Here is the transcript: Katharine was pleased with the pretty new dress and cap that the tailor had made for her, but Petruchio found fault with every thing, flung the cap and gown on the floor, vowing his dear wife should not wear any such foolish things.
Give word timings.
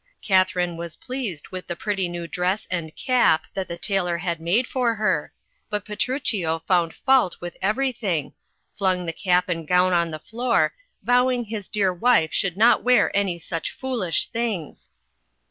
Katharine 0.23 0.77
was 0.77 0.95
pleased 0.95 1.49
with 1.49 1.67
the 1.67 1.75
pretty 1.75 2.09
new 2.09 2.25
dress 2.27 2.65
and 2.71 2.95
cap 2.95 3.45
that 3.53 3.67
the 3.67 3.77
tailor 3.77 4.17
had 4.17 4.41
made 4.41 4.65
for 4.65 4.95
her, 4.95 5.31
but 5.69 5.85
Petruchio 5.85 6.63
found 6.65 6.95
fault 6.95 7.37
with 7.39 7.55
every 7.61 7.91
thing, 7.91 8.33
flung 8.75 9.05
the 9.05 9.13
cap 9.13 9.47
and 9.47 9.67
gown 9.67 9.93
on 9.93 10.09
the 10.09 10.17
floor, 10.17 10.73
vowing 11.03 11.43
his 11.45 11.67
dear 11.69 11.93
wife 11.93 12.33
should 12.33 12.57
not 12.57 12.81
wear 12.81 13.15
any 13.15 13.37
such 13.37 13.69
foolish 13.69 14.25
things. 14.29 14.89